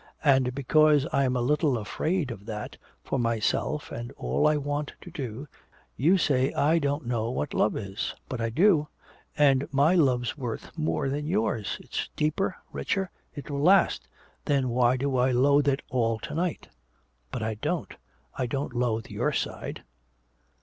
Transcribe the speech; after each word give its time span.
And 0.23 0.55
because 0.55 1.05
I'm 1.13 1.35
a 1.35 1.41
little 1.43 1.77
afraid 1.77 2.31
of 2.31 2.47
that, 2.47 2.75
for 3.03 3.19
myself 3.19 3.91
and 3.91 4.11
all 4.13 4.47
I 4.47 4.57
want 4.57 4.93
to 5.01 5.11
do, 5.11 5.47
you 5.95 6.17
say 6.17 6.51
I 6.53 6.79
don't 6.79 7.05
know 7.05 7.29
what 7.29 7.53
love 7.53 7.77
is! 7.77 8.15
But 8.27 8.41
I 8.41 8.49
do! 8.49 8.87
And 9.37 9.71
my 9.71 9.93
love's 9.93 10.35
worth 10.35 10.75
more 10.75 11.07
than 11.07 11.27
yours! 11.27 11.77
It's 11.81 12.09
deeper, 12.15 12.55
richer, 12.71 13.11
it 13.35 13.51
will 13.51 13.61
last!... 13.61 14.07
Then 14.45 14.69
why 14.69 14.97
do 14.97 15.17
I 15.17 15.29
loathe 15.29 15.67
it 15.67 15.83
all 15.91 16.17
to 16.17 16.33
night?... 16.33 16.69
But 17.29 17.43
I 17.43 17.53
don't, 17.53 17.93
I 18.35 18.47
only 18.51 18.75
loathe 18.75 19.05
your 19.05 19.31
side!... 19.31 19.83